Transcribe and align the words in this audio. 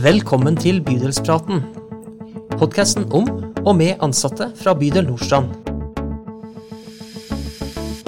Velkommen 0.00 0.56
til 0.56 0.78
Bydelspraten. 0.80 1.58
Podkasten 2.54 3.04
om 3.12 3.26
og 3.66 3.74
med 3.76 4.00
ansatte 4.00 4.46
fra 4.56 4.72
bydel 4.72 5.04
Nordstrand. 5.10 5.50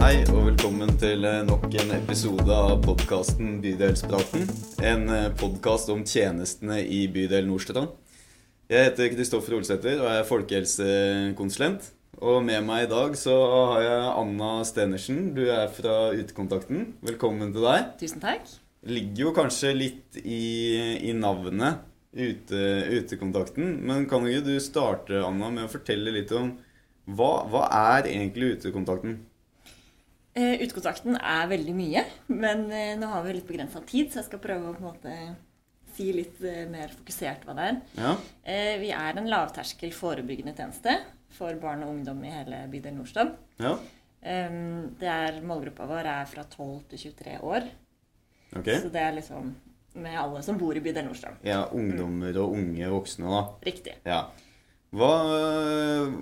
Hei 0.00 0.22
og 0.32 0.46
velkommen 0.46 0.94
til 1.02 1.26
eh, 1.28 1.42
nok 1.44 1.66
en 1.82 1.92
episode 1.98 2.48
av 2.48 2.78
podkasten 2.86 3.58
Bydelspraten. 3.60 4.48
En 4.80 5.04
podkast 5.36 5.92
om 5.92 6.00
tjenestene 6.08 6.80
i 6.80 7.02
bydel 7.12 7.44
Nordstrand. 7.50 7.92
Jeg 8.72 8.88
heter 8.88 9.12
Kristoffer 9.12 9.58
Olsæter 9.60 10.00
og 10.00 10.08
er 10.14 10.24
folkehelsekonsulent. 10.32 11.92
Og 12.24 12.40
med 12.46 12.64
meg 12.64 12.86
i 12.86 12.92
dag 12.94 13.20
så 13.20 13.36
har 13.52 13.84
jeg 13.84 14.10
Anna 14.16 14.52
Stenersen. 14.64 15.24
Du 15.36 15.44
er 15.44 15.68
fra 15.76 16.06
Utekontakten. 16.16 16.94
Velkommen 17.04 17.52
til 17.52 17.68
deg. 17.68 17.96
Tusen 18.00 18.24
takk. 18.24 18.48
Ligger 18.90 19.28
jo 19.28 19.32
kanskje 19.36 19.72
litt 19.76 20.18
i, 20.22 20.42
i 21.06 21.12
navnet 21.14 21.84
ute, 22.12 22.62
Utekontakten. 22.98 23.76
Men 23.86 24.08
kan 24.10 24.26
ikke 24.28 24.46
du 24.48 24.56
starte, 24.62 25.22
Anna, 25.22 25.52
med 25.54 25.68
å 25.68 25.72
fortelle 25.72 26.14
litt 26.14 26.32
om 26.36 26.56
hva, 27.06 27.44
hva 27.50 27.68
er 27.96 28.10
egentlig 28.10 28.56
Utekontakten? 28.56 29.20
Eh, 30.32 30.62
utekontakten 30.64 31.18
er 31.18 31.48
veldig 31.50 31.72
mye, 31.76 32.02
men 32.32 32.64
eh, 32.72 32.94
nå 32.96 33.08
har 33.10 33.24
vi 33.26 33.34
litt 33.36 33.48
begrensa 33.48 33.82
tid, 33.84 34.08
så 34.08 34.22
jeg 34.22 34.30
skal 34.30 34.40
prøve 34.40 34.70
å 34.70 34.76
på 34.76 34.80
en 34.80 34.86
måte 34.86 35.16
si 35.92 36.06
litt 36.16 36.38
eh, 36.48 36.62
mer 36.72 36.94
fokusert 36.94 37.44
hva 37.44 37.56
det 37.58 37.66
er. 37.68 37.80
Ja. 38.00 38.12
Eh, 38.48 38.76
vi 38.80 38.94
er 38.96 39.20
en 39.20 39.28
lavterskel 39.28 39.92
forebyggende 39.92 40.54
tjeneste 40.56 40.96
for 41.36 41.58
barn 41.60 41.84
og 41.84 41.92
ungdom 41.98 42.24
i 42.24 42.32
hele 42.32 42.62
bydel 42.72 42.96
Nordstrand. 42.98 43.36
ja. 43.62 43.76
Det 44.22 45.08
er, 45.10 45.40
målgruppa 45.42 45.82
vår 45.90 46.06
er 46.06 46.28
fra 46.30 46.44
12 46.46 46.92
til 46.92 47.00
23 47.10 47.32
år, 47.42 47.64
Ok. 48.58 48.68
så 48.84 48.90
det 48.92 49.02
er 49.02 49.14
liksom 49.16 49.52
med 49.94 50.16
alle 50.16 50.40
som 50.44 50.56
bor 50.60 50.76
i 50.76 50.80
bydel 50.80 51.04
Nordstrand. 51.04 51.42
Ja, 51.44 51.66
ungdommer 51.76 52.36
og 52.40 52.54
unge 52.56 52.88
voksne, 52.92 53.28
da. 53.28 53.42
Riktig. 53.66 53.98
Ja. 54.08 54.22
Hva, 54.92 55.12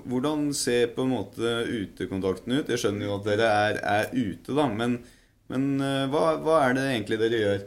hvordan 0.07 0.51
ser 0.55 0.93
på 0.95 1.03
en 1.07 1.15
måte 1.15 1.55
utekontakten 1.67 2.55
ut? 2.55 2.71
Jeg 2.71 2.83
skjønner 2.83 3.09
jo 3.09 3.17
at 3.19 3.27
dere 3.27 3.51
er, 3.51 3.81
er 3.83 4.13
ute, 4.15 4.55
da, 4.55 4.67
men, 4.71 5.01
men 5.51 5.69
eh, 5.83 6.07
hva, 6.11 6.37
hva 6.43 6.61
er 6.69 6.79
det 6.79 6.87
egentlig 6.93 7.19
dere 7.23 7.41
gjør? 7.45 7.65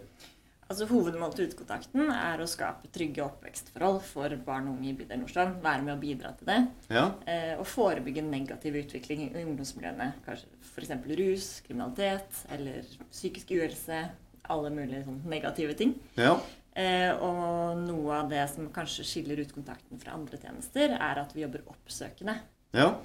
Altså 0.73 0.87
Hovedmålet 0.89 1.35
til 1.37 1.49
Utekontakten 1.51 2.07
er 2.09 2.39
å 2.41 2.47
skape 2.49 2.87
trygge 2.95 3.21
oppvekstforhold 3.21 3.99
for 4.07 4.33
barn 4.47 4.71
og 4.71 4.77
unge 4.79 4.89
i 4.89 4.95
bydel 4.97 5.19
Nordstrand. 5.21 5.59
Være 5.61 5.83
med 5.85 5.93
å 5.93 5.99
bidra 6.01 6.31
til 6.39 6.49
det. 6.49 6.59
Ja, 6.89 7.03
Eh, 7.29 7.53
og 7.59 7.67
forebygge 7.69 8.23
negativ 8.25 8.79
utvikling 8.79 9.27
i 9.27 9.43
ungdomsmiljøene. 9.43 10.07
Kanskje 10.25 10.49
f.eks. 10.71 10.95
rus, 11.19 11.49
kriminalitet 11.67 12.39
eller 12.55 12.87
psykisk 13.11 13.53
uhelse. 13.59 13.99
Alle 14.49 14.69
mulige 14.69 15.03
sånn 15.05 15.21
negative 15.25 15.73
ting. 15.75 15.95
ja, 16.17 16.37
Eh, 16.75 17.11
og 17.21 17.77
noe 17.85 18.15
av 18.17 18.29
det 18.31 18.49
som 18.49 18.65
kanskje 18.73 19.03
skiller 19.05 19.37
ut 19.43 19.51
kontakten 19.53 19.99
fra 20.01 20.15
andre 20.15 20.37
tjenester, 20.41 20.89
er 20.97 21.19
at 21.21 21.31
vi 21.35 21.41
jobber 21.43 21.61
oppsøkende. 21.69 22.39
ja, 22.73 22.95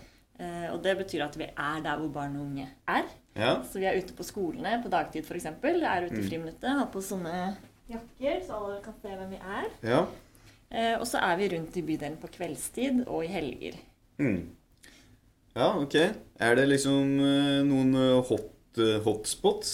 Eh, 0.40 0.72
og 0.72 0.82
det 0.84 0.96
betyr 0.96 1.24
at 1.24 1.36
vi 1.36 1.44
er 1.44 1.80
der 1.82 1.96
hvor 1.98 2.08
barn 2.12 2.36
og 2.36 2.42
unge 2.46 2.68
er. 2.88 3.02
ja. 3.36 3.56
Så 3.62 3.78
vi 3.80 3.84
er 3.84 3.98
ute 3.98 4.14
på 4.14 4.22
skolene 4.22 4.80
på 4.82 4.88
dagtid 4.88 5.24
f.eks. 5.24 5.44
Er 5.46 6.06
ute 6.06 6.14
i 6.14 6.20
Mm. 6.22 6.28
friminuttet, 6.28 6.78
har 6.78 6.86
på 6.86 7.00
sånne 7.02 7.56
jakker, 7.90 8.40
så 8.46 8.52
alle 8.54 8.80
kan 8.82 8.94
se 9.02 9.08
hvem 9.08 9.30
vi 9.30 9.36
er. 9.36 9.66
ja. 9.82 10.06
Eh, 10.70 10.98
og 11.00 11.06
så 11.06 11.18
er 11.20 11.36
vi 11.36 11.48
rundt 11.48 11.76
i 11.76 11.82
bydelen 11.82 12.16
på 12.16 12.28
kveldstid 12.28 13.06
og 13.08 13.24
i 13.24 13.26
helger. 13.26 13.74
Mm. 14.18 14.48
Ja, 15.56 15.76
ok. 15.76 15.94
Er 16.40 16.54
det 16.54 16.68
liksom 16.68 17.18
eh, 17.20 17.62
noen 17.66 17.94
hopp 18.22 18.40
eh, 18.40 18.57
hotspots 19.04 19.72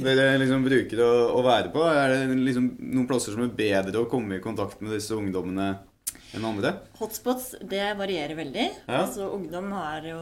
dere 0.00 0.34
liksom 0.40 0.64
bruker 0.66 1.02
å, 1.04 1.10
å 1.38 1.42
være 1.46 1.70
på? 1.74 1.84
Er 1.90 2.14
det 2.14 2.38
liksom 2.40 2.66
noen 2.92 3.06
plasser 3.10 3.36
som 3.36 3.44
er 3.46 3.54
bedre 3.56 4.02
å 4.04 4.08
komme 4.10 4.38
i 4.38 4.42
kontakt 4.44 4.80
med 4.84 4.92
disse 4.96 5.16
ungdommene 5.16 5.68
enn 6.36 6.44
andre? 6.46 6.72
Hotspots 7.00 7.52
det 7.66 7.82
varierer 7.98 8.36
veldig. 8.38 8.66
Ja. 8.86 9.00
Altså 9.04 9.28
Ungdom 9.34 9.70
har 9.74 10.04
jo 10.06 10.18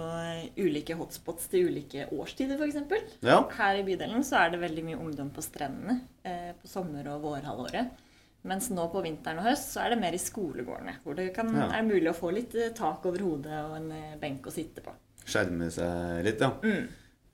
ulike 0.64 0.96
hotspots 0.96 1.50
til 1.52 1.68
ulike 1.68 2.06
årstider, 2.16 2.56
f.eks. 2.60 3.16
Ja. 3.26 3.42
Her 3.58 3.80
i 3.80 3.86
bydelen 3.86 4.24
så 4.24 4.40
er 4.44 4.54
det 4.54 4.62
veldig 4.64 4.84
mye 4.88 5.00
ungdom 5.04 5.32
på 5.36 5.44
strendene 5.44 5.98
eh, 6.24 6.52
på 6.60 6.70
sommer- 6.70 7.10
og 7.14 7.24
vårhalvåret. 7.26 8.04
Mens 8.48 8.68
nå 8.70 8.84
på 8.92 9.00
vinteren 9.04 9.40
og 9.42 9.48
høst 9.50 9.72
så 9.74 9.82
er 9.82 9.92
det 9.92 10.00
mer 10.00 10.14
i 10.14 10.20
skolegårdene. 10.22 11.00
Hvor 11.04 11.16
det 11.18 11.32
kan, 11.36 11.50
Ja. 11.58 11.66
er 11.74 11.82
mulig 11.84 12.08
å 12.12 12.16
få 12.16 12.30
litt 12.32 12.54
eh, 12.56 12.70
tak 12.76 13.04
over 13.10 13.24
hodet 13.26 13.58
og 13.66 13.74
en 13.80 13.90
eh, 13.92 14.14
benk 14.20 14.46
å 14.48 14.54
sitte 14.54 14.80
på. 14.84 14.94
Skjerme 15.28 15.66
seg 15.74 16.22
litt, 16.24 16.40
ja. 16.40 16.52
Mm. 16.62 16.86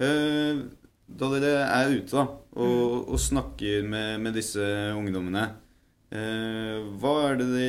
Eh, 0.02 0.62
Da 1.14 1.28
dere 1.30 1.66
er 1.68 1.92
ute 1.94 2.10
da, 2.16 2.24
og, 2.58 3.10
og 3.12 3.20
snakker 3.22 3.84
med, 3.86 4.18
med 4.24 4.34
disse 4.34 4.64
ungdommene, 4.96 5.44
eh, 6.10 6.80
hva 6.98 7.12
er 7.28 7.38
det 7.38 7.46
de 7.52 7.68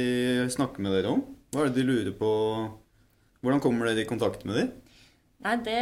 snakker 0.56 0.82
med 0.82 0.96
dere 0.98 1.14
om? 1.14 1.22
Hva 1.54 1.66
er 1.66 1.70
det 1.70 1.84
de 1.84 1.86
lurer 1.86 2.16
på? 2.18 2.32
Hvordan 3.46 3.62
kommer 3.62 3.92
dere 3.92 4.02
i 4.02 4.10
kontakt 4.10 4.48
med 4.50 4.58
dem? 4.58 4.74
Nei, 5.46 5.56
det, 5.62 5.80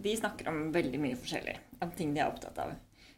De 0.00 0.16
snakker 0.16 0.48
om 0.48 0.70
veldig 0.72 1.00
mye 1.02 1.18
forskjellig. 1.20 1.58
Om 1.84 1.92
ting 1.98 2.14
de 2.16 2.22
er 2.22 2.30
opptatt 2.30 2.56
av. 2.64 2.72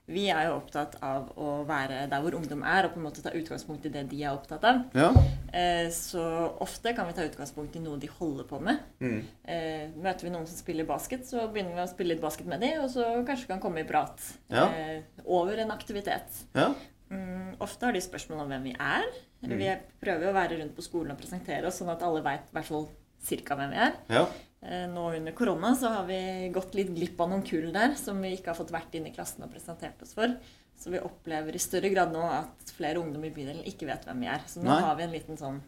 Vi 0.09 0.23
er 0.33 0.47
jo 0.49 0.55
opptatt 0.57 0.95
av 1.05 1.27
å 1.37 1.51
være 1.69 2.07
der 2.09 2.23
hvor 2.25 2.33
ungdom 2.39 2.63
er, 2.65 2.87
og 2.89 2.95
på 2.95 3.01
en 3.01 3.05
måte 3.05 3.21
ta 3.25 3.29
utgangspunkt 3.37 3.85
i 3.85 3.91
det 3.93 4.07
de 4.09 4.23
er 4.25 4.33
opptatt 4.33 4.65
av. 4.65 4.79
Ja. 4.97 5.11
Eh, 5.53 5.91
Så 5.93 6.23
ofte 6.65 6.95
kan 6.97 7.07
vi 7.11 7.13
ta 7.19 7.27
utgangspunkt 7.29 7.77
i 7.77 7.83
noe 7.85 7.99
de 8.01 8.09
holder 8.19 8.45
på 8.49 8.61
med. 8.65 8.79
Mm. 9.05 9.19
Eh, 9.45 9.89
Møter 10.01 10.25
vi 10.25 10.31
noen 10.33 10.47
som 10.49 10.57
spiller 10.57 10.89
basket, 10.89 11.27
så 11.29 11.45
begynner 11.53 11.75
vi 11.77 11.85
å 11.85 11.91
spille 11.93 12.15
litt 12.15 12.23
basket 12.25 12.47
med 12.49 12.61
dem, 12.65 12.81
og 12.85 12.89
så 12.91 13.05
kanskje 13.29 13.51
kan 13.53 13.61
komme 13.61 13.81
i 13.85 13.89
prat 13.89 14.17
Ja. 14.51 14.65
eh, 14.73 15.03
over 15.27 15.59
en 15.59 15.71
aktivitet. 15.71 16.45
Ja. 16.55 16.73
Mm, 17.11 17.57
Ofte 17.61 17.87
har 17.87 17.93
de 17.93 18.01
spørsmål 18.01 18.41
om 18.45 18.49
hvem 18.49 18.63
vi 18.71 18.77
er. 18.79 19.05
Mm. 19.45 19.59
Vi 19.59 19.77
prøver 20.01 20.29
å 20.31 20.35
være 20.35 20.59
rundt 20.61 20.75
på 20.77 20.83
skolen 20.83 21.13
og 21.13 21.19
presentere 21.21 21.67
oss, 21.67 21.79
sånn 21.81 21.91
at 21.93 22.03
alle 22.03 22.23
veit 22.23 22.49
i 22.49 22.53
hvert 22.57 22.65
fall 22.65 22.89
cirka 23.21 23.57
hvem 23.57 23.71
vi 23.71 23.77
er. 23.77 23.93
Ja. 24.63 24.69
Eh, 24.69 24.89
Nå 24.91 25.09
under 25.17 25.33
korona 25.33 25.75
så 25.79 25.89
har 25.95 26.07
vi 26.09 26.51
gått 26.55 26.75
litt 26.75 26.91
glipp 26.95 27.21
av 27.21 27.31
noen 27.31 27.45
kull 27.47 27.71
der 27.73 27.95
som 27.97 28.21
vi 28.23 28.35
ikke 28.37 28.53
har 28.53 28.59
fått 28.59 28.73
vært 28.75 28.95
inn 28.99 29.07
i 29.07 29.13
klassen 29.15 29.45
og 29.47 29.53
presentert 29.53 30.01
oss 30.03 30.15
for. 30.15 30.35
Så 30.79 30.91
vi 30.91 30.99
opplever 31.03 31.55
i 31.55 31.59
større 31.59 31.91
grad 31.91 32.13
nå 32.15 32.23
at 32.23 32.71
flere 32.77 33.01
ungdom 33.03 33.25
i 33.27 33.31
bydelen 33.35 33.65
ikke 33.67 33.87
vet 33.89 34.05
hvem 34.07 34.21
vi 34.23 34.27
er. 34.31 34.41
Så 34.47 34.61
nå 34.63 34.71
Nei. 34.71 34.81
har 34.83 34.95
vi 34.99 35.03
en 35.09 35.15
liten 35.15 35.37
sånn 35.41 35.61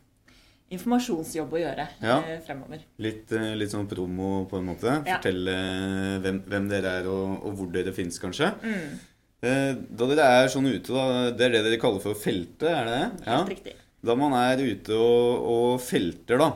informasjonsjobb 0.71 1.51
å 1.57 1.59
gjøre 1.59 1.87
Ja. 2.03 2.19
eh, 2.23 2.41
fremover. 2.47 2.79
Litt, 2.99 3.33
eh, 3.33 3.55
litt 3.57 3.71
sånn 3.73 3.89
promo 3.91 4.47
på 4.49 4.59
en 4.59 4.67
måte. 4.67 5.03
Ja. 5.07 5.19
Fortelle 5.19 6.21
hvem, 6.23 6.43
hvem 6.47 6.69
dere 6.69 7.01
er 7.01 7.07
og, 7.11 7.45
og 7.45 7.57
hvor 7.59 7.73
dere 7.73 7.93
finnes, 7.93 8.19
kanskje. 8.23 8.53
Mm, 8.63 8.99
Da 9.43 10.07
dere 10.07 10.25
er 10.45 10.49
sånn 10.53 10.67
ute, 10.69 10.93
da, 10.93 11.31
det 11.33 11.47
er 11.47 11.51
det 11.57 11.65
dere 11.65 11.81
kaller 11.81 11.99
for 12.01 12.15
feltet, 12.15 12.69
er 12.69 12.85
det 12.85 12.97
det? 13.19 13.25
helt 13.27 13.49
riktig. 13.49 13.75
Da 14.05 14.15
man 14.15 14.33
er 14.37 14.59
ute 14.61 14.91
og, 14.93 15.47
og 15.49 15.81
felter, 15.81 16.39
da. 16.39 16.51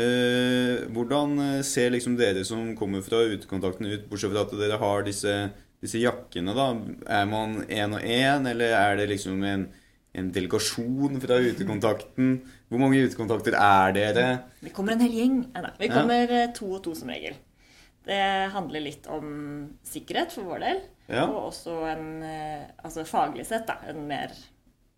Eh, 0.00 0.86
hvordan 0.94 1.34
eh, 1.44 1.58
ser 1.66 1.92
liksom 1.92 2.16
dere 2.18 2.44
som 2.46 2.72
kommer 2.78 3.02
fra 3.04 3.20
utekontakten 3.28 3.88
ut, 3.90 4.06
bortsett 4.10 4.32
fra 4.32 4.46
at 4.46 4.54
dere 4.60 4.78
har 4.80 5.04
disse, 5.06 5.34
disse 5.82 6.00
jakkene, 6.00 6.54
da. 6.56 6.70
Er 7.20 7.28
man 7.30 7.60
én 7.68 7.96
og 7.96 8.04
én, 8.06 8.48
eller 8.50 8.76
er 8.78 8.96
det 9.00 9.10
liksom 9.12 9.44
en, 9.44 9.66
en 10.16 10.30
delegasjon 10.34 11.20
fra 11.22 11.40
utekontakten? 11.44 12.32
Hvor 12.70 12.82
mange 12.82 13.02
utekontakter 13.04 13.58
er 13.58 13.94
dere? 13.96 14.26
Vi 14.64 14.72
kommer 14.74 14.96
en 14.96 15.04
hel 15.04 15.16
gjeng. 15.20 15.40
Nei. 15.54 15.74
Vi 15.82 15.90
kommer 15.92 16.36
ja. 16.38 16.46
to 16.56 16.70
og 16.78 16.84
to 16.86 16.94
som 16.98 17.12
regel. 17.12 17.36
Det 18.06 18.22
handler 18.54 18.86
litt 18.86 19.04
om 19.12 19.26
sikkerhet 19.86 20.32
for 20.32 20.48
vår 20.54 20.64
del, 20.64 20.80
Ja. 21.10 21.26
og 21.26 21.50
også 21.50 21.74
en 21.90 22.22
eh, 22.22 22.62
altså 22.80 23.04
faglig 23.04 23.44
sett 23.48 23.66
da, 23.68 23.76
en 23.90 24.06
mer 24.08 24.32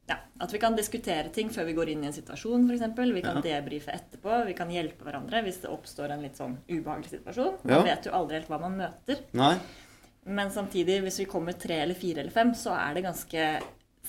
ja, 0.09 0.17
At 0.41 0.53
vi 0.53 0.59
kan 0.59 0.75
diskutere 0.77 1.29
ting 1.33 1.49
før 1.55 1.65
vi 1.69 1.75
går 1.75 1.89
inn 1.93 2.03
i 2.05 2.07
en 2.09 2.13
situasjon, 2.13 2.65
f.eks. 2.69 2.97
Vi 3.15 3.23
kan 3.23 3.37
Ja. 3.37 3.41
debrife 3.61 3.93
etterpå. 3.95 4.45
Vi 4.47 4.55
kan 4.55 4.69
hjelpe 4.71 5.05
hverandre 5.05 5.43
hvis 5.45 5.61
det 5.63 5.71
oppstår 5.71 6.11
en 6.11 6.23
litt 6.23 6.35
sånn 6.37 6.57
ubehagelig 6.69 7.11
situasjon. 7.19 7.59
Ja. 7.65 7.77
Man 7.79 7.85
vet 7.87 8.05
jo 8.07 8.13
aldri 8.13 8.35
helt 8.41 8.49
hva 8.49 8.61
man 8.61 8.77
møter. 8.77 9.21
Nei? 9.33 9.59
Men 10.27 10.51
samtidig, 10.51 11.01
hvis 11.03 11.19
vi 11.19 11.25
kommer 11.27 11.53
tre 11.59 11.81
eller 11.83 11.95
fire 11.95 12.21
eller 12.21 12.31
fem, 12.35 12.53
så 12.55 12.71
er 12.75 12.95
det 12.95 13.05
ganske 13.05 13.63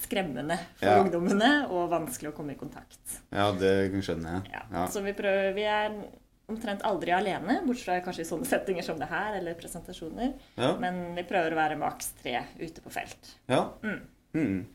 skremmende 0.04 0.58
for 0.76 0.86
Ja. 0.90 1.04
ungdommene 1.04 1.70
og 1.70 1.90
vanskelig 1.92 2.32
å 2.34 2.36
komme 2.36 2.52
i 2.54 2.56
kontakt. 2.56 3.22
Ja, 3.32 3.52
det 3.52 3.92
skjønner 4.04 4.42
jeg. 4.44 4.52
Ja. 4.54 4.62
Ja. 4.72 4.88
Så 4.88 5.02
vi 5.04 5.14
prøver 5.14 5.54
Vi 5.54 5.62
er 5.64 6.04
omtrent 6.50 6.82
aldri 6.82 7.12
alene, 7.12 7.62
bortsett 7.66 7.86
fra 7.86 8.02
kanskje 8.02 8.20
i 8.22 8.30
sånne 8.30 8.46
settinger 8.46 8.84
som 8.84 8.98
det 9.00 9.08
her, 9.08 9.36
eller 9.38 9.54
presentasjoner. 9.54 10.34
Ja. 10.58 10.76
Men 10.78 11.16
vi 11.16 11.24
prøver 11.24 11.52
å 11.54 11.56
være 11.56 11.78
maks 11.78 12.12
tre 12.22 12.44
ute 12.60 12.82
på 12.82 12.92
felt. 12.92 13.36
Ja. 13.48 13.70
Mm. 13.84 14.02
Mm. 14.34 14.66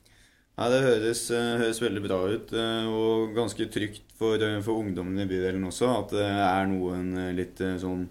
Ja 0.58 0.68
det 0.72 0.80
høres, 0.82 1.20
eh, 1.30 1.56
høres 1.62 1.80
veldig 1.82 2.02
bra 2.04 2.18
ut, 2.32 2.52
eh, 2.52 2.86
og 2.90 3.34
ganske 3.36 3.68
trygt 3.70 4.10
for, 4.18 4.34
eh, 4.42 4.60
for 4.64 4.82
ungdommen 4.82 5.18
i 5.22 5.26
bydelen 5.30 5.64
også, 5.68 5.88
at 6.00 6.10
det 6.16 6.24
er 6.26 6.66
noen 6.66 7.12
litt 7.36 7.56
sånn 7.58 8.08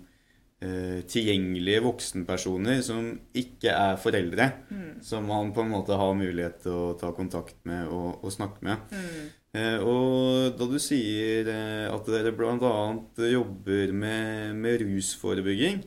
tilgjengelige 0.58 1.84
voksenpersoner 1.86 2.80
som 2.82 3.12
ikke 3.38 3.70
er 3.70 4.00
foreldre, 4.02 4.48
Mm. 4.72 5.04
som 5.06 5.28
man 5.28 5.52
på 5.54 5.62
en 5.62 5.70
måte 5.70 5.94
har 5.96 6.16
mulighet 6.18 6.64
til 6.64 6.72
å 6.72 6.98
ta 6.98 7.12
kontakt 7.12 7.54
med 7.64 7.86
og, 7.88 8.24
og 8.24 8.32
snakke 8.34 8.64
med. 8.66 8.78
Mm. 8.90 9.28
Eh, 9.54 9.78
og 9.86 10.58
da 10.58 10.66
du 10.66 10.80
sier 10.82 11.46
at 11.94 12.10
dere 12.10 12.34
bl.a. 12.36 12.74
jobber 13.22 13.94
med, 13.94 14.56
med 14.56 14.82
rusforebygging, 14.82 15.84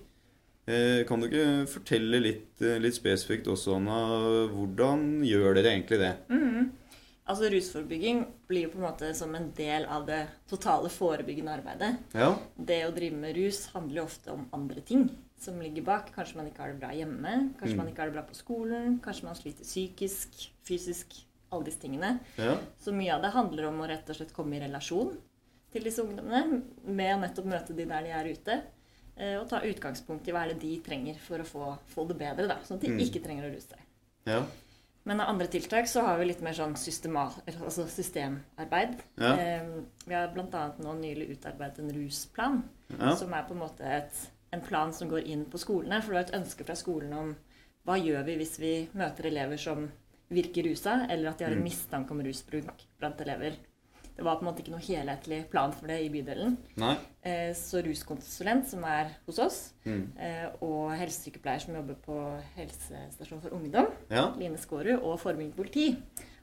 kan 1.08 1.20
du 1.22 1.26
ikke 1.28 1.46
fortelle 1.70 2.20
litt, 2.22 2.60
eh, 2.62 2.78
litt 2.82 2.96
spesifikt 2.96 3.48
også, 3.50 3.76
Anna, 3.78 3.98
hvordan 4.52 5.20
gjør 5.26 5.54
dere 5.58 5.72
egentlig 5.74 5.98
det? 6.02 6.12
Mm. 6.30 6.70
Altså 7.30 7.46
Rusforebygging 7.52 8.24
blir 8.50 8.64
jo 8.66 8.70
på 8.72 8.80
en 8.80 8.86
måte 8.88 9.14
som 9.14 9.34
en 9.38 9.52
del 9.54 9.84
av 9.86 10.06
det 10.08 10.24
totale 10.50 10.88
forebyggende 10.90 11.52
arbeidet. 11.60 11.90
Ja. 12.18 12.32
Det 12.58 12.80
å 12.88 12.94
drive 12.96 13.14
med 13.22 13.36
rus 13.38 13.68
handler 13.74 14.00
jo 14.02 14.06
ofte 14.08 14.32
om 14.34 14.48
andre 14.56 14.82
ting 14.82 15.04
som 15.40 15.60
ligger 15.62 15.86
bak. 15.86 16.10
Kanskje 16.16 16.40
man 16.40 16.48
ikke 16.50 16.64
har 16.64 16.72
det 16.72 16.80
bra 16.82 16.90
hjemme, 16.90 17.54
kanskje 17.60 17.76
Mm. 17.76 17.76
man 17.84 17.86
ikke 17.92 18.02
har 18.02 18.10
det 18.10 18.16
bra 18.18 18.22
på 18.26 18.34
skolen, 18.34 18.98
kanskje 19.00 19.24
man 19.24 19.34
sliter 19.38 19.64
psykisk, 19.64 20.50
fysisk, 20.66 21.14
alle 21.52 21.64
disse 21.64 21.80
tingene. 21.80 22.18
ja. 22.36 22.58
Så 22.82 22.92
mye 22.92 23.14
av 23.14 23.22
det 23.22 23.30
handler 23.32 23.68
om 23.68 23.78
å 23.80 23.88
rett 23.88 24.10
og 24.10 24.16
slett 24.16 24.32
komme 24.34 24.56
i 24.56 24.60
relasjon 24.66 25.16
til 25.72 25.82
disse 25.82 26.02
ungdommene, 26.02 26.62
med 26.84 27.14
å 27.16 27.20
nettopp 27.20 27.46
møte 27.46 27.76
de 27.76 27.84
der 27.84 28.02
de 28.02 28.10
er 28.10 28.24
ute. 28.34 28.62
Eh, 29.20 29.36
Og 29.40 29.48
ta 29.50 29.60
utgangspunkt 29.60 30.26
i 30.28 30.32
hva 30.32 30.42
er 30.46 30.54
det 30.54 30.60
de 30.64 30.72
trenger 30.86 31.20
for 31.20 31.38
å 31.42 31.46
få, 31.46 31.70
få 31.92 32.06
det 32.08 32.16
bedre, 32.18 32.48
da, 32.48 32.56
sånn 32.64 32.78
at 32.80 32.86
de 32.86 32.88
Mm. 32.94 32.98
ikke 33.04 33.22
trenger 33.24 33.46
å 33.50 33.54
ruse 33.54 33.68
seg. 33.74 33.86
ja. 34.26 34.42
Men 35.04 35.20
av 35.22 35.30
andre 35.30 35.46
tiltak 35.48 35.86
så 35.88 36.02
har 36.04 36.18
vi 36.18 36.26
litt 36.26 36.42
mer 36.44 36.52
sånn 36.52 36.74
altså 36.76 37.86
systemarbeid. 37.88 38.98
Ja. 39.16 39.32
Eh, 39.38 39.62
vi 40.06 40.14
har 40.14 40.28
bl.a. 40.34 40.72
nå 40.78 40.92
nylig 41.00 41.30
utarbeidet 41.38 41.78
en 41.80 41.92
rusplan, 41.94 42.62
ja. 42.98 43.14
som 43.16 43.32
er 43.32 43.46
på 43.48 43.54
en 43.56 43.62
måte 43.62 43.80
et, 43.80 44.20
en 44.52 44.60
plan 44.60 44.92
som 44.92 45.08
går 45.08 45.24
inn 45.26 45.46
på 45.46 45.58
skolene. 45.58 46.02
For 46.02 46.12
det 46.12 46.18
var 46.18 46.28
et 46.28 46.42
ønske 46.42 46.66
fra 46.66 46.76
skolen 46.78 47.12
om 47.16 47.32
hva 47.86 47.96
gjør 47.96 48.24
vi 48.26 48.36
hvis 48.42 48.58
vi 48.60 48.74
møter 48.92 49.30
elever 49.30 49.56
som 49.56 49.86
virker 50.30 50.68
rusa, 50.68 51.06
eller 51.10 51.30
at 51.30 51.38
de 51.38 51.44
har 51.44 51.52
en 51.52 51.58
Mm. 51.62 51.64
mistanke 51.70 52.10
om 52.12 52.20
rusbruk 52.22 52.84
blant 53.00 53.20
elever. 53.20 53.56
Det 54.20 54.24
var 54.26 54.36
på 54.36 54.44
en 54.44 54.50
måte 54.50 54.60
ikke 54.60 54.74
noe 54.74 54.84
helhetlig 54.84 55.36
plan 55.48 55.72
for 55.72 55.88
det 55.88 55.96
i 56.04 56.10
bydelen. 56.12 56.58
Nei. 56.76 56.90
Eh, 57.24 57.54
Så 57.56 57.80
ruskonsulent, 57.86 58.66
som 58.68 58.84
er 58.84 59.14
hos 59.26 59.38
oss, 59.40 59.72
Mm. 59.86 60.12
eh, 60.18 60.50
og 60.60 60.90
helsesykepleier 60.92 61.60
som 61.62 61.74
jobber 61.74 61.96
på 62.04 62.16
helsestasjon 62.56 63.40
for 63.40 63.50
ungdom, 63.56 63.88
Ja. 64.10 64.26
Line 64.36 64.58
Skårud 64.58 65.00
og 65.02 65.18
Forebyggende 65.20 65.56
politi 65.56 65.96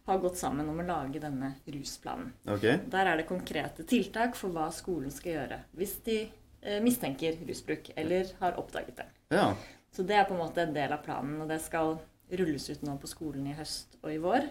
har 0.07 0.17
gått 0.17 0.37
sammen 0.37 0.67
om 0.67 0.79
å 0.79 0.87
lage 0.87 1.19
denne 1.21 1.53
rusplanen. 1.67 2.31
Okay. 2.47 2.77
Der 2.89 3.05
er 3.05 3.17
det 3.17 3.27
konkrete 3.27 3.85
tiltak 3.85 4.35
for 4.35 4.49
hva 4.49 4.71
skolen 4.71 5.11
skal 5.11 5.33
gjøre 5.33 5.59
hvis 5.75 6.03
de 6.03 6.29
eh, 6.63 6.79
mistenker 6.81 7.37
rusbruk 7.47 7.91
eller 7.95 8.25
har 8.39 8.53
oppdaget 8.57 8.95
det. 8.95 9.05
Ja. 9.29 9.53
Så 9.93 10.03
det 10.05 10.15
er 10.15 10.25
på 10.25 10.31
en 10.33 10.39
måte 10.39 10.57
en 10.63 10.73
del 10.73 10.91
av 10.91 11.03
planen, 11.03 11.39
og 11.41 11.47
det 11.47 11.61
skal 11.61 11.99
rulles 12.31 12.69
ut 12.71 12.81
nå 12.81 12.97
på 12.99 13.07
skolen 13.07 13.45
i 13.47 13.53
høst 13.53 13.97
og 14.03 14.09
i 14.11 14.17
vår. 14.17 14.49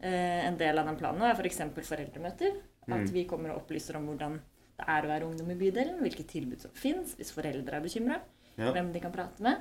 Eh, 0.00 0.46
en 0.48 0.56
del 0.58 0.78
av 0.78 0.86
den 0.86 0.96
planen 1.00 1.22
er 1.22 1.34
f.eks. 1.38 1.58
For 1.74 1.82
foreldremøter. 1.94 2.56
At 2.88 2.98
Mm. 3.00 3.12
vi 3.12 3.24
kommer 3.24 3.50
og 3.54 3.62
opplyser 3.62 3.96
om 3.96 4.06
hvordan 4.06 4.34
det 4.76 4.84
er 4.88 5.02
å 5.02 5.08
være 5.08 5.24
ungdom 5.24 5.50
i 5.50 5.54
bydelen, 5.54 6.00
hvilke 6.02 6.26
tilbud 6.26 6.60
som 6.60 6.70
fins 6.74 7.14
hvis 7.16 7.32
foreldre 7.32 7.76
er 7.76 7.80
bekymra, 7.80 8.20
Ja. 8.58 8.72
hvem 8.72 8.92
de 8.92 9.00
kan 9.00 9.12
prate 9.12 9.40
med. 9.40 9.56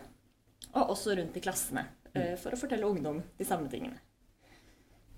Og 0.73 0.89
også 0.89 1.15
rundt 1.17 1.37
i 1.37 1.39
klassene, 1.39 1.85
eh, 2.15 2.35
for 2.35 2.51
å 2.51 2.57
fortelle 2.57 2.83
ungdom 2.83 3.23
de 3.37 3.45
samme 3.45 3.69
tingene. 3.69 3.99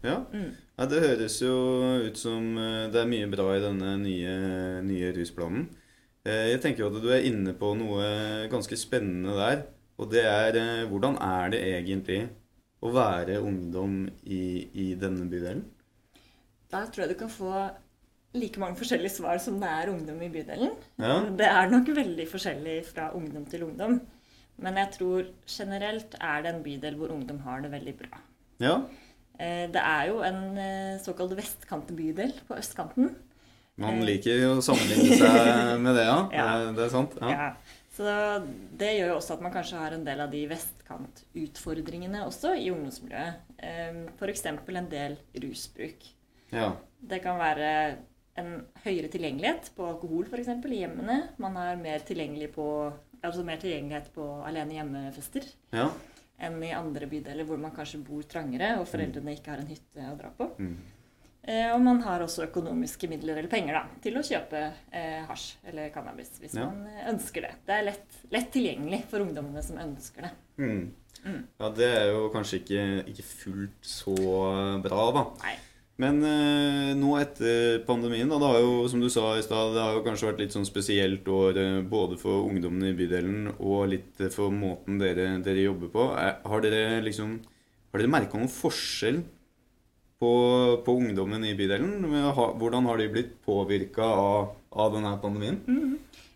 Ja. 0.03 0.19
Mm. 0.31 0.51
ja, 0.77 0.85
det 0.85 1.01
høres 1.01 1.39
jo 1.41 2.05
ut 2.05 2.17
som 2.17 2.57
eh, 2.57 2.91
det 2.91 3.01
er 3.01 3.07
mye 3.09 3.27
bra 3.31 3.55
i 3.55 3.61
denne 3.63 3.97
nye, 3.97 4.81
nye 4.83 5.11
rusplanen. 5.13 5.69
Jeg 6.25 6.59
tenker 6.61 6.79
jo 6.79 6.87
at 6.87 7.01
du 7.03 7.09
er 7.13 7.21
inne 7.23 7.53
på 7.53 7.75
noe 7.77 8.47
ganske 8.49 8.73
spennende 8.75 9.35
der. 9.37 9.65
Og 9.99 10.09
det 10.11 10.23
er 10.25 10.85
hvordan 10.89 11.17
er 11.21 11.49
det 11.51 11.61
egentlig 11.61 12.29
å 12.85 12.91
være 12.95 13.39
ungdom 13.43 14.05
i, 14.25 14.41
i 14.73 14.85
denne 14.99 15.25
bydelen? 15.31 15.63
Da 16.71 16.83
tror 16.89 17.05
jeg 17.05 17.13
du 17.15 17.19
kan 17.23 17.31
få 17.31 17.51
like 18.35 18.59
mange 18.59 18.75
forskjellige 18.79 19.13
svar 19.15 19.37
som 19.39 19.59
det 19.61 19.69
er 19.71 19.91
ungdom 19.93 20.17
i 20.25 20.29
bydelen. 20.33 20.73
Ja. 20.99 21.19
Det 21.39 21.47
er 21.47 21.69
nok 21.71 21.87
veldig 21.95 22.25
forskjellig 22.31 22.79
fra 22.89 23.09
ungdom 23.15 23.45
til 23.51 23.63
ungdom. 23.67 23.99
Men 24.59 24.77
jeg 24.79 24.91
tror 24.95 25.29
generelt 25.51 26.15
er 26.23 26.43
det 26.43 26.51
en 26.53 26.63
bydel 26.63 26.97
hvor 26.99 27.11
ungdom 27.15 27.39
har 27.45 27.63
det 27.63 27.71
veldig 27.73 27.93
bra. 28.01 28.19
Ja. 28.63 28.75
Eh, 29.39 29.65
Det 29.71 29.81
er 29.83 30.09
jo 30.11 30.21
en 30.23 30.41
eh, 30.57 30.97
såkalt 31.03 31.35
vestkantbydel 31.35 32.33
på 32.47 32.55
østkanten. 32.59 33.13
Man 33.77 33.97
Eh. 33.99 34.05
liker 34.07 34.37
jo 34.39 34.51
å 34.57 34.61
sammenligne 34.63 35.17
seg 35.19 35.79
med 35.83 35.95
det, 35.99 36.05
ja. 36.07 36.19
Ja. 36.39 36.45
Det, 36.59 36.75
det 36.77 36.85
er 36.85 36.93
sant. 36.93 37.17
Ja. 37.21 37.31
Ja. 37.31 37.49
Så 37.95 38.15
det 38.75 38.91
gjør 38.97 39.13
jo 39.13 39.19
også 39.19 39.37
at 39.37 39.43
man 39.45 39.53
kanskje 39.55 39.79
har 39.79 39.93
en 39.95 40.03
del 40.03 40.23
av 40.23 40.33
de 40.33 40.41
vestkantutfordringene 40.51 42.25
også 42.27 42.51
i 42.59 42.67
ungdomsmiljøet. 42.73 43.53
F.eks. 44.17 44.45
en 44.51 44.91
del 44.91 45.15
rusbruk. 45.45 46.11
ja. 46.51 46.73
Det 47.05 47.19
kan 47.21 47.37
være 47.37 47.69
en 48.41 48.51
høyere 48.83 49.09
tilgjengelighet 49.13 49.69
på 49.77 49.85
alkohol 49.87 50.27
eksempel, 50.39 50.73
i 50.73 50.81
hjemmene. 50.81 51.19
Man 51.37 51.55
har 51.59 51.77
mer, 51.79 52.01
tilgjengelig 52.07 52.51
på, 52.55 52.65
altså 53.21 53.45
mer 53.47 53.61
tilgjengelighet 53.61 54.11
på 54.15 54.25
alene 54.47 54.79
hjemmefester 54.79 55.47
ja. 55.75 55.87
enn 56.43 56.57
i 56.63 56.73
andre 56.75 57.07
bydeler 57.11 57.47
hvor 57.47 57.61
man 57.61 57.75
kanskje 57.75 58.01
bor 58.03 58.25
trangere 58.27 58.73
og 58.81 58.89
foreldrene 58.89 59.37
ikke 59.37 59.53
har 59.53 59.63
en 59.63 59.71
hytte 59.71 60.09
å 60.09 60.17
dra 60.19 60.33
på. 60.35 60.49
Mm. 60.59 60.75
Eh, 61.45 61.67
og 61.75 61.81
man 61.85 61.99
har 62.01 62.23
også 62.25 62.47
økonomiske 62.47 63.05
midler 63.11 63.37
eller 63.37 63.51
penger 63.51 63.75
da, 63.77 63.83
til 64.01 64.15
å 64.17 64.23
kjøpe 64.25 64.61
eh, 64.91 65.19
hasj 65.29 65.59
eller 65.69 65.91
cannabis 65.93 66.31
hvis 66.41 66.55
Ja. 66.57 66.65
man 66.65 66.87
eh, 66.89 67.03
ønsker 67.11 67.45
det. 67.45 67.51
Det 67.67 67.75
er 67.75 67.83
lett, 67.91 68.17
lett 68.33 68.49
tilgjengelig 68.55 69.03
for 69.11 69.21
ungdommene 69.21 69.61
som 69.65 69.77
ønsker 69.77 70.25
det. 70.25 70.31
Mm. 70.57 70.81
Mm. 71.25 71.39
Ja, 71.61 71.69
det 71.77 71.87
er 71.99 72.09
jo 72.15 72.25
kanskje 72.33 72.59
ikke, 72.63 72.81
ikke 73.13 73.23
fullt 73.29 73.85
så 73.85 74.15
bra, 74.81 75.05
da. 75.13 75.23
Nei. 75.45 75.55
Men 76.01 76.17
eh, 76.27 76.89
nå 76.99 77.13
etter 77.21 77.77
pandemien, 77.87 78.27
da, 78.27 78.35
det 78.41 78.49
har 78.51 78.59
jo, 78.65 78.73
som 78.91 78.99
du 78.99 79.07
sa 79.13 79.29
i 79.37 79.45
stad, 79.45 79.71
det 79.77 79.79
har 79.85 79.93
jo 79.95 80.01
kanskje 80.03 80.27
vært 80.27 80.41
litt 80.43 80.57
sånn 80.57 80.65
spesielt 80.67 81.29
år 81.31 81.61
eh, 81.61 81.77
både 81.87 82.17
for 82.19 82.49
ungdommene 82.49 82.89
i 82.91 82.97
bydelen 82.97 83.53
og 83.55 83.85
litt 83.93 84.25
for 84.33 84.51
måten 84.51 84.97
dere, 84.99 85.29
dere 85.45 85.63
jobber 85.69 85.93
på. 85.93 86.09
Er, 86.19 86.41
har 86.43 86.65
dere 86.65 86.99
liksom 87.05 87.37
Har 87.93 88.01
dere 88.01 88.11
merka 88.11 88.35
noen 88.35 88.51
forskjell 88.51 89.21
på, 90.19 90.31
på 90.85 90.95
ungdommen 91.01 91.43
i 91.45 91.55
bydelen? 91.57 92.05
Hvordan 92.35 92.85
har 92.89 92.97
de 93.01 93.09
blitt 93.11 93.33
påvirka 93.45 94.03
av, 94.05 94.53
av 94.71 94.93
denne 94.95 95.15
pandemien? 95.23 95.61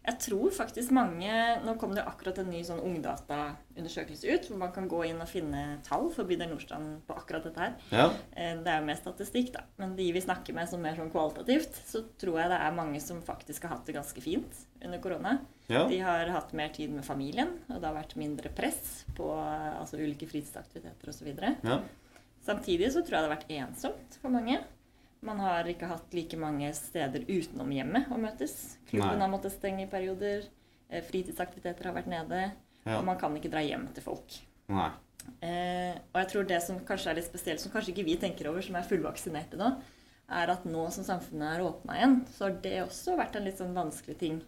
Jeg 0.09 0.17
tror 0.23 0.49
faktisk 0.55 0.89
mange 0.95 1.29
Nå 1.61 1.75
kom 1.77 1.91
det 1.93 2.01
jo 2.01 2.09
akkurat 2.09 2.39
en 2.41 2.47
ny 2.49 2.63
sånn 2.65 2.79
ungdataundersøkelse 2.81 4.31
ut, 4.31 4.47
hvor 4.49 4.57
man 4.61 4.71
kan 4.73 4.87
gå 4.89 5.03
inn 5.09 5.19
og 5.21 5.29
finne 5.29 5.61
tall 5.85 6.07
for 6.15 6.25
bydel 6.29 6.49
Nordstrand 6.49 7.03
på 7.05 7.17
akkurat 7.19 7.45
dette 7.45 7.61
her. 7.61 7.75
Ja. 7.93 8.07
Eh, 8.33 8.55
Det 8.63 8.71
er 8.73 8.79
jo 8.81 8.87
mer 8.87 8.97
statistikk, 8.97 9.51
da. 9.53 9.63
Men 9.77 9.93
de 9.99 10.07
vi 10.15 10.23
snakker 10.23 10.55
med 10.57 10.71
som 10.71 10.81
mer 10.81 10.97
sånn 10.97 11.11
kvalitativt, 11.13 11.77
så 11.91 12.01
tror 12.17 12.39
jeg 12.41 12.49
det 12.55 12.59
er 12.65 12.77
mange 12.79 13.01
som 13.03 13.21
faktisk 13.25 13.67
har 13.67 13.75
hatt 13.77 13.85
det 13.91 13.97
ganske 13.99 14.23
fint 14.23 14.63
under 14.81 15.03
korona. 15.03 15.37
ja. 15.69 15.85
De 15.91 15.99
har 16.01 16.31
hatt 16.33 16.53
mer 16.57 16.69
tid 16.73 16.89
med 16.95 17.05
familien, 17.05 17.53
og 17.69 17.77
det 17.79 17.85
har 17.91 17.99
vært 17.99 18.17
mindre 18.17 18.49
press 18.55 19.03
på 19.19 19.29
altså, 19.35 19.99
ulike 19.99 20.25
fritidsaktiviteter 20.31 21.11
osv. 21.13 21.33
ja. 21.63 21.81
Samtidig 22.45 22.91
så 22.93 23.01
tror 23.03 23.17
jeg 23.17 23.23
det 23.23 23.29
har 23.29 23.35
vært 23.35 23.51
ensomt 23.59 24.19
for 24.21 24.33
mange. 24.33 24.59
Man 25.25 25.41
har 25.43 25.67
ikke 25.67 25.89
hatt 25.89 26.13
like 26.15 26.37
mange 26.39 26.69
steder 26.77 27.25
utenom 27.27 27.71
hjemmet 27.75 28.07
å 28.13 28.17
møtes. 28.21 28.77
Klubben 28.87 29.17
Nei. 29.17 29.25
har 29.25 29.31
måttet 29.33 29.57
stenge 29.57 29.83
i 29.83 29.91
perioder. 29.91 30.47
eh, 30.89 31.03
Fritidsaktiviteter 31.03 31.89
har 31.89 31.97
vært 31.97 32.07
nede. 32.07 32.51
ja. 32.85 32.97
Og 32.97 33.05
man 33.05 33.19
kan 33.19 33.35
ikke 33.35 33.51
dra 33.51 33.61
hjem 33.61 33.87
til 33.93 34.03
folk. 34.03 34.39
Nei. 34.71 34.89
Eh, 35.43 35.97
og 36.13 36.21
jeg 36.21 36.29
tror 36.31 36.47
det 36.47 36.61
som 36.63 36.79
kanskje 36.87 37.11
er 37.11 37.19
litt 37.19 37.27
spesielt, 37.27 37.59
som 37.61 37.71
kanskje 37.71 37.91
ikke 37.93 38.05
vi 38.07 38.15
tenker 38.17 38.47
over, 38.49 38.63
som 38.65 38.75
er 38.79 38.87
fullvaksinerte 38.87 39.59
nå, 39.59 39.73
er 40.29 40.53
at 40.53 40.65
nå 40.65 40.85
som 40.93 41.03
samfunnet 41.03 41.57
er 41.57 41.65
åpna 41.65 41.97
igjen, 41.97 42.15
så 42.31 42.47
har 42.47 42.55
det 42.63 42.77
også 42.83 43.17
vært 43.19 43.35
en 43.35 43.45
litt 43.45 43.59
sånn 43.59 43.75
vanskelig 43.75 44.17
ting 44.17 44.39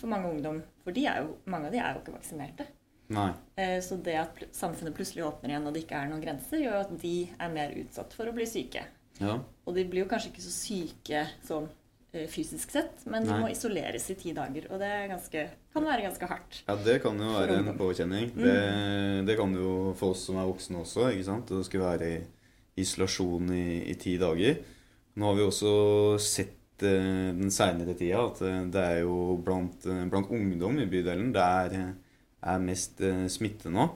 for 0.00 0.10
mange 0.10 0.30
ungdom. 0.30 0.62
For 0.82 0.96
de 0.96 1.06
er 1.10 1.22
jo, 1.22 1.36
mange 1.50 1.68
av 1.68 1.74
de 1.74 1.82
er 1.82 1.94
jo 1.94 2.02
ikke 2.02 2.16
vaksinerte. 2.16 2.66
Nei. 3.12 3.30
Eh, 3.60 3.78
så 3.84 3.98
det 4.00 4.14
at 4.16 4.34
pl- 4.38 4.48
samfunnet 4.56 4.94
plutselig 4.96 5.24
åpner 5.26 5.50
igjen 5.52 5.66
og 5.68 5.74
det 5.76 5.82
ikke 5.84 5.98
er 6.00 6.08
noen 6.08 6.22
grenser, 6.24 6.62
gjør 6.62 6.80
at 6.86 6.92
de 7.02 7.14
er 7.38 7.50
mer 7.52 7.74
utsatt 7.82 8.14
for 8.16 8.30
å 8.30 8.34
bli 8.36 8.46
syke. 8.48 8.86
Ja. 9.20 9.38
Og 9.66 9.74
de 9.76 9.84
blir 9.86 10.04
jo 10.04 10.10
kanskje 10.10 10.30
ikke 10.32 10.42
så 10.46 10.52
syke 10.54 11.24
sånn 11.46 11.68
eh, 12.14 12.24
fysisk 12.32 12.72
sett, 12.74 13.04
men 13.06 13.26
de 13.26 13.30
Nei. 13.34 13.40
må 13.44 13.50
isoleres 13.52 14.08
i 14.10 14.16
ti 14.18 14.32
dager. 14.34 14.70
Og 14.72 14.80
det 14.80 14.88
er 14.88 15.10
ganske, 15.12 15.44
kan 15.74 15.84
være 15.86 16.06
ganske 16.08 16.30
hardt. 16.32 16.62
Ja, 16.66 16.74
det 16.86 16.96
kan 17.04 17.20
jo 17.20 17.28
være 17.36 17.60
en 17.60 17.70
påkjenning. 17.78 18.32
Mm. 18.34 18.42
Det, 18.46 19.26
det 19.28 19.36
kan 19.38 19.52
jo 19.54 19.92
for 20.00 20.14
oss 20.16 20.24
som 20.30 20.40
er 20.40 20.48
voksne 20.48 20.80
også. 20.82 21.10
ikke 21.12 21.28
sant? 21.28 21.52
Det 21.52 21.66
skal 21.68 21.84
være 21.84 22.10
i 22.16 22.18
isolasjon 22.82 23.52
i, 23.54 23.66
i 23.92 23.94
ti 24.00 24.16
dager. 24.18 24.56
Nå 25.14 25.28
har 25.28 25.36
vi 25.38 25.44
også 25.46 25.74
sett 26.18 26.82
eh, 26.82 27.30
den 27.38 27.52
seinere 27.54 27.94
tida 27.94 28.24
at 28.26 28.40
eh, 28.42 28.62
det 28.74 28.82
er 28.82 29.02
jo 29.04 29.36
blant, 29.44 29.84
blant 30.10 30.32
ungdom 30.34 30.80
i 30.82 30.88
bydelen 30.90 31.30
det 31.36 31.44
er, 31.44 31.76
er 32.44 32.62
mest 32.62 33.00
uh, 33.04 33.26
smitte 33.32 33.72
nå. 33.72 33.88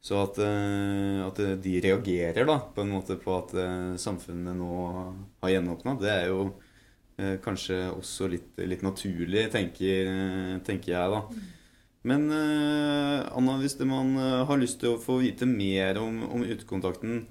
Så 0.00 0.16
at, 0.16 0.38
eh, 0.40 1.20
at 1.26 1.36
de 1.60 1.74
reagerer 1.84 2.46
da, 2.48 2.56
på 2.72 2.80
en 2.80 2.92
måte 2.94 3.18
på 3.20 3.34
at 3.36 3.52
eh, 3.60 3.96
samfunnet 4.00 4.56
nå 4.56 4.76
har 5.42 5.52
gjenåpna, 5.52 5.92
det 6.00 6.08
er 6.08 6.30
jo 6.30 6.46
eh, 7.20 7.34
kanskje 7.44 7.82
også 7.92 8.30
litt, 8.32 8.54
litt 8.64 8.80
naturlig, 8.86 9.50
tenker, 9.52 10.08
eh, 10.08 10.54
tenker 10.64 10.94
jeg 10.94 11.12
da. 11.12 11.20
Men 12.08 12.24
eh, 12.32 13.28
Anna, 13.36 13.58
hvis 13.60 13.76
man 13.84 14.16
eh, 14.16 14.40
har 14.48 14.62
lyst 14.62 14.80
til 14.80 14.94
å 14.94 15.02
få 15.02 15.18
vite 15.20 15.44
mer 15.44 16.00
om, 16.00 16.22
om 16.32 16.48
utekontakten, 16.48 17.26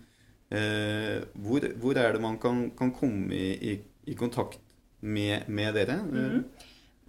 eh, 0.53 1.25
hvor, 1.41 1.65
hvor 1.81 1.97
er 1.97 2.13
det 2.13 2.21
man 2.21 2.37
kan, 2.37 2.67
kan 2.77 2.93
komme 2.93 3.33
i, 3.33 3.49
i, 3.73 3.79
i 4.13 4.19
kontakt 4.19 4.61
med, 5.01 5.49
med 5.49 5.73
dere? 5.73 6.03
Mhm. 6.05 6.43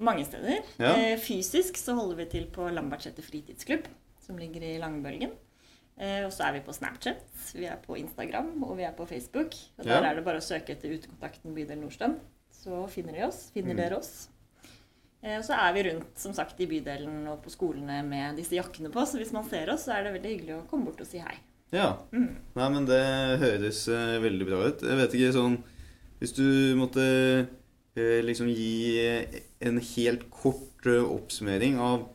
Mange 0.01 0.25
steder. 0.25 0.63
Ja. 0.81 0.95
Eh, 0.97 1.19
fysisk 1.21 1.77
så 1.77 1.95
holder 1.99 2.17
vi 2.23 2.29
til 2.33 2.47
på 2.53 2.67
Lambertseter 2.73 3.23
fritidsklubb, 3.27 3.87
som 4.25 4.39
ligger 4.41 4.65
i 4.65 4.79
Langbølgen. 4.81 5.33
Eh, 6.01 6.23
og 6.25 6.33
så 6.33 6.47
er 6.49 6.55
vi 6.57 6.63
på 6.65 6.73
Snapchat, 6.73 7.21
vi 7.55 7.67
er 7.69 7.77
på 7.85 7.99
Instagram 8.01 8.63
og 8.65 8.79
vi 8.79 8.87
er 8.89 8.93
på 8.97 9.05
Facebook. 9.07 9.53
Og 9.79 9.85
Ja. 9.85 10.01
Der 10.01 10.09
er 10.11 10.15
det 10.17 10.25
bare 10.25 10.41
å 10.41 10.47
søke 10.47 10.73
etter 10.73 10.89
Utekontakten 10.97 11.55
bydel 11.55 11.79
Nordstrand. 11.83 12.17
Så 12.51 12.87
finner, 12.89 13.13
de 13.13 13.27
oss, 13.27 13.51
finner 13.53 13.75
Mm. 13.75 13.77
dere 13.77 13.99
oss. 13.99 14.29
Eh, 15.23 15.37
og 15.37 15.45
så 15.45 15.53
er 15.53 15.73
vi 15.75 15.83
rundt 15.91 16.17
som 16.19 16.33
sagt, 16.33 16.59
i 16.61 16.67
bydelen 16.67 17.29
og 17.29 17.43
på 17.45 17.51
skolene 17.53 18.03
med 18.03 18.37
disse 18.37 18.57
jakkene 18.57 18.89
på. 18.91 19.05
Så 19.07 19.19
hvis 19.21 19.33
man 19.33 19.45
ser 19.45 19.69
oss, 19.71 19.85
så 19.85 19.93
er 19.99 20.05
det 20.05 20.15
veldig 20.23 20.33
hyggelig 20.41 20.55
å 20.63 20.67
komme 20.69 20.87
bort 20.87 21.01
og 21.03 21.07
si 21.07 21.19
hei. 21.19 21.37
Ja. 21.73 21.99
Mm. 22.13 22.37
Nei, 22.57 22.69
men 22.71 22.87
det 22.87 23.39
høres 23.39 23.87
veldig 23.87 24.47
bra 24.49 24.65
ut. 24.67 24.81
Jeg 24.81 24.97
vet 24.97 25.13
ikke 25.13 25.33
sånn 25.37 25.63
Hvis 26.21 26.35
du 26.35 26.75
måtte 26.77 27.49
liksom 27.97 28.49
gi 28.53 29.01
en 29.67 29.81
helt 29.83 30.29
kort 30.31 30.87
eh, 30.87 31.03
oppsummering 31.03 31.79
av 31.83 32.07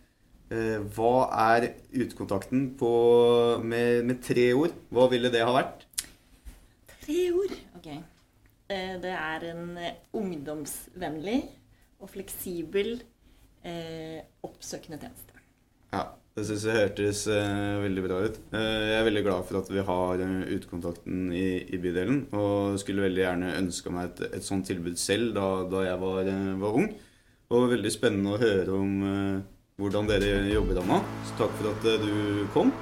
eh, 0.51 0.79
hva 0.95 1.27
er 1.55 1.67
utekontakten 1.93 2.69
på, 2.79 2.91
med, 3.63 4.05
med 4.07 4.21
tre 4.23 4.53
ord, 4.55 4.75
hva 4.89 5.09
ville 5.11 5.31
det 5.33 5.43
ha 5.45 5.53
vært? 5.55 5.85
Tre 7.05 7.19
ord. 7.35 7.53
Ok. 7.77 7.89
Eh, 7.91 8.95
Det 9.03 9.13
er 9.13 9.47
en 9.51 9.77
eh, 9.77 9.99
ungdomsvennlig 10.17 11.41
og 11.99 12.09
fleksibel 12.09 12.95
eh, 13.63 14.23
oppsøkende 14.45 14.99
tjeneste. 15.03 15.43
Ja, 15.93 16.07
det 16.35 16.43
syns 16.43 16.65
jeg 16.67 16.75
hørtes 16.75 17.19
eh, 17.31 17.75
veldig 17.79 18.01
bra 18.03 18.17
ut. 18.27 18.37
Eh, 18.51 18.81
jeg 18.89 18.95
er 18.97 19.05
veldig 19.07 19.21
glad 19.23 19.45
for 19.47 19.61
at 19.61 19.69
vi 19.71 19.83
har 19.87 20.23
eh, 20.25 20.41
utekontakten 20.51 21.29
i, 21.31 21.45
i 21.71 21.79
bydelen. 21.79 22.25
Og 22.35 22.75
skulle 22.81 23.05
veldig 23.05 23.23
gjerne 23.23 23.53
ønska 23.61 23.93
meg 23.95 24.09
et, 24.09 24.35
et 24.41 24.43
sånt 24.47 24.67
tilbud 24.67 24.99
selv 24.99 25.31
da, 25.37 25.45
da 25.71 25.85
jeg 25.85 26.01
var, 26.03 26.27
eh, 26.33 26.49
var 26.59 26.75
ung. 26.81 26.89
Og 27.55 27.69
veldig 27.71 27.93
spennende 27.93 28.35
å 28.35 28.41
høre 28.41 28.75
om 28.75 29.07
eh, 29.07 29.39
hvordan 29.79 30.11
dere 30.11 30.33
jobber, 30.51 30.81
Anna. 30.83 30.99
Så 31.23 31.39
takk 31.39 31.55
for 31.61 31.71
at 31.71 31.89
eh, 31.93 32.03
du 32.03 32.43
kom. 32.51 32.75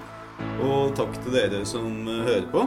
Og 0.65 0.97
takk 0.97 1.13
til 1.21 1.37
dere 1.37 1.61
som 1.69 2.09
hører 2.09 2.49
på. 2.49 2.65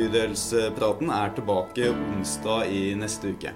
Bydelspraten 0.00 1.12
er 1.12 1.36
tilbake 1.36 1.92
onsdag 1.92 2.72
i 2.72 2.82
neste 2.96 3.36
uke. 3.36 3.52